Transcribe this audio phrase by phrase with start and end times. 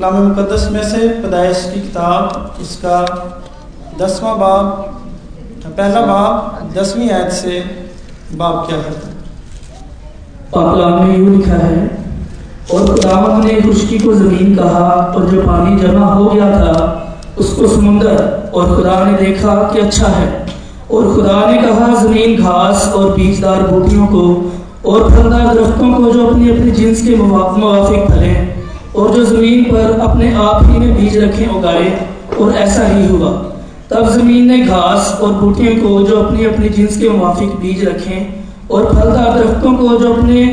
[0.00, 2.98] कलाम मुकदस में से पैदाइश की किताब, इसका
[3.98, 4.66] दसवां बाब,
[5.66, 7.58] पहला बाब दसवीं आयत से
[8.34, 8.92] बाब क्या है।
[10.54, 11.82] पाकलाम में यूँ लिखा है,
[12.72, 14.86] और खुदावंद ने खुशकी को ज़मीन कहा,
[15.16, 16.72] और जो पानी जमा हो गया था,
[17.38, 20.28] उसको समुंदर, और खुदा ने देखा कि अच्छा है।
[20.90, 24.24] और खुदा ने कहा, ज़मीन घास और बीजदार बूटियों को,
[24.86, 28.58] और फलदार दरख्तों को जो अपनी अपनी जिन्स के मुवाफिक फले
[28.96, 31.90] और जो ज़मीन पर अपने आप ही में बीज रखे उगाए,
[32.40, 33.30] और ऐसा ही हुआ।
[33.90, 38.68] तब ज़मीन ने घास और बूटियों को जो अपनी अपनी जिन्स के मुवाफिक बीज रखें
[38.70, 40.44] और फलदार दरख्तों को जो अपने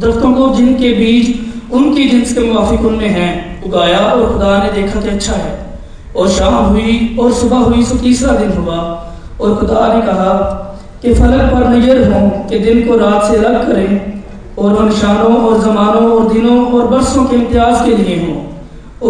[0.00, 1.34] दरख्तों को जिनके बीज,
[1.72, 5.52] उनकी जिन्स के मुवाफिक उनमें हैं, उगाया और खुदा ने देखा कि अच्छा है।
[6.16, 8.76] और शाम हुई और सुबह हुई, सो तीसरा दिन हुआ।
[9.40, 10.32] और खुदा ने कहा
[11.02, 14.13] कि फलक पर नज़र हों कि दिन को रात से अलग करें
[14.58, 18.36] और वो निशानों और जमानों और दिनों और बरसों के इम्तियाज़ के लिए हों।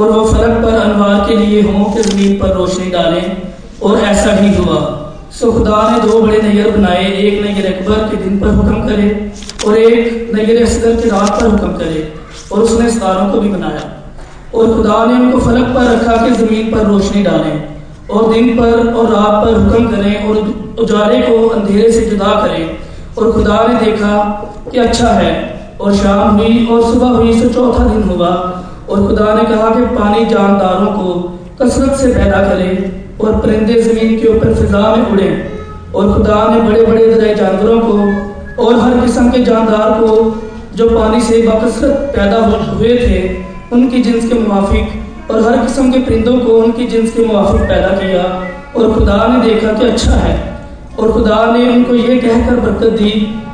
[0.01, 3.43] और वो फलक पर अनवार के लिए हों कि ज़मीन पर रोशनी डालें।
[3.83, 5.01] और ऐसा ही हुआ।
[5.33, 9.33] सो खुदा ने दो बड़े नैयर बनाए। एक नैयर अकबर के दिन पर हुक्म करे
[9.67, 12.15] और एक नैयर असगर के रात पर हुक्म करे
[12.53, 14.13] और उसने सितारों को भी बनाया।
[14.55, 17.65] और खुदा ने उनको फलक पर रखा कि ज़मीन पर रोशनी डालें
[18.11, 20.37] और दिन पर और रात पर हुक्म करें और
[20.81, 22.79] उजारे को अंधेरे से जुदा करें।
[23.19, 25.33] और खुदा ने देखा कि अच्छा है,
[25.81, 29.97] और शाम हुई और सुबह हुई, सो चौथा दिन हुआ। और खुदा ने कहा कि
[29.97, 35.51] पानी जानदारों को कसरत से पैदा करे और परिंदे ज़मीन के ऊपर फिजा में उड़े।
[35.95, 40.43] और खुदा ने बड़े बड़े दराए जानवरों को और हर किस्म के जानदार को,
[40.77, 45.99] जो पानी से बकसरत पैदा हुए थे, उनकी जिन्स के मुआफिक और हर किस्म के
[45.99, 50.54] परिंदों को उनकी जिन्स के मुआफिक पैदा किया। और खुदा ने देखा कि अच्छा है।
[50.99, 53.11] और खुदा ने उनको ये कहकर बरकत दी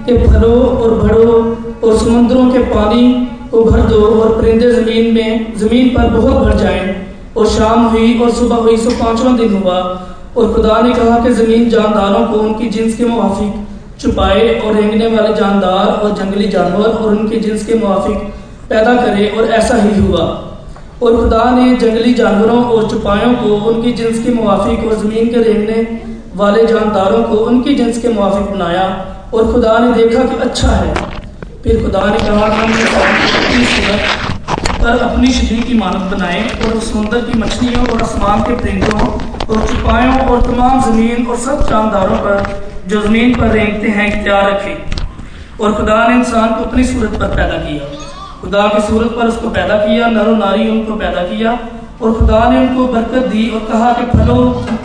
[0.06, 5.56] कि फलो और भरो और समुद्रों के पानी को भर दो और परिंदे ज़मीन में,
[5.56, 9.78] ज़मीन पर बहुत भर जाएँ। और शाम हुई और सुबह हुई, सो पांचवा दिन हुआ।
[10.36, 13.66] और खुदा ने कहा कि ज़मीन जानदारों को उनकी जिन्स के मुआफिक
[14.00, 18.18] छुपाए और रेंगने वाले जानदार और जंगली जानवर और उनकी जिन्स के मुआफिक
[18.68, 20.49] पैदा करे और ऐसा ही हुआ।
[21.02, 25.42] और खुदा ने जंगली जानवरों और चुपायों को, उनकी जिन्स के मुआफिक और ज़मीन के
[25.42, 26.02] रेंगने
[26.36, 28.84] वाले जानदारों को, उनकी जिन्स के मुआफिक बनाया
[29.34, 30.94] और खुदा ने देखा कि अच्छा है।
[31.64, 32.48] फिर खुदा ने कहा
[34.84, 39.00] पर अपनी शरीर की मानत बनाए और समुद्र की मछलियों और आसमान के परिंदों
[39.46, 44.50] और चुपायों और तमाम ज़मीन और सब जानदारों पर, जो ज़मीन पर रेंगते हैं, इख्तियार
[44.50, 44.76] रखें।
[45.60, 47.96] और खुदा ने इंसान को अपनी सूरत पर पैदा किया।
[48.40, 51.58] खुदा की सूरत पर उसको पैदा किया नरो नारी उनको पैदा किया,
[52.02, 54.36] और खुदा ने उनको बरकत दी और कहा कि फलो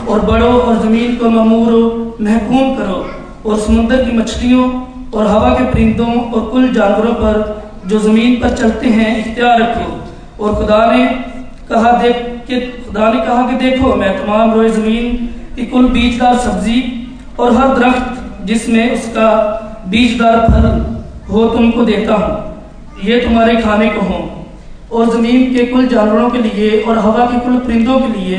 [0.10, 1.84] और बड़ो और ज़मीन को ममूरो,
[2.22, 2.98] महकूम करो,
[3.46, 4.66] और समुद्र की मछलियों
[5.14, 7.38] और हवा के परिंदों और कुल जानवरों पर
[7.88, 11.06] जो ज़मीन पर चलते हैं, इख्तियार रखो। और खुदा ने
[11.70, 12.16] कहा, देख
[12.48, 15.16] कि, खुदा ने कहा कि देखो, मैं तमाम रोए ज़मीन
[15.56, 16.82] की कुल बीजदार सब्ज़ी
[17.40, 19.30] और हर दरख्त जिसमें उसका
[19.88, 20.68] बीजदार फल
[21.30, 22.45] हो, तुमको देता हूँ।
[23.04, 24.24] ये तुम्हारे खाने को हों।
[24.92, 28.38] और ज़मीन के कुल जानवरों के लिए और हवा के कुल परिंदों के लिए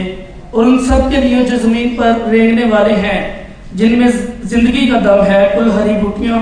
[0.54, 3.18] और उन सब के लिए जो ज़मीन पर रेंगने वाले हैं,
[3.74, 4.08] जिनमें
[4.44, 6.40] ज़िंदगी का दम है, कुल हरी बूटियाँ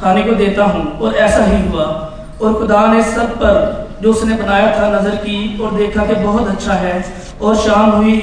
[0.00, 1.84] खाने को देता हूँ। और ऐसा ही हुआ।
[2.42, 6.48] और खुदा ने सब पर जो उसने बनाया था नज़र की और देखा कि बहुत
[6.48, 7.04] अच्छा है,
[7.42, 8.18] और शाम हुई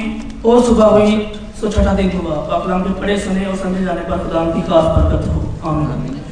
[0.46, 1.18] और सुबह हुई
[1.62, 4.86] सो छठा दिन हुआ। पाकलाम के पढ़े सुने और समझे जाने पर खुदा की खास
[4.98, 6.23] बरकत हो। आमीन।